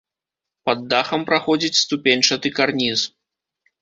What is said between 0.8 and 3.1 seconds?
дахам праходзіць ступеньчаты карніз.